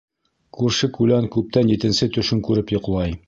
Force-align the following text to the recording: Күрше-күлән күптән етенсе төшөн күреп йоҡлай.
Күрше-күлән 0.59 1.27
күптән 1.37 1.71
етенсе 1.75 2.09
төшөн 2.17 2.45
күреп 2.51 2.75
йоҡлай. 2.77 3.17